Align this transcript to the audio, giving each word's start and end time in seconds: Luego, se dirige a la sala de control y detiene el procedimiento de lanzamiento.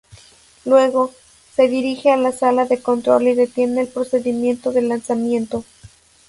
Luego, 0.65 1.13
se 1.55 1.67
dirige 1.67 2.09
a 2.09 2.17
la 2.17 2.31
sala 2.31 2.65
de 2.65 2.81
control 2.81 3.27
y 3.27 3.35
detiene 3.35 3.81
el 3.81 3.87
procedimiento 3.87 4.71
de 4.71 4.81
lanzamiento. 4.81 5.63